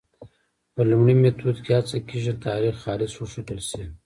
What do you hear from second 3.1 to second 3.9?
وښودل شي.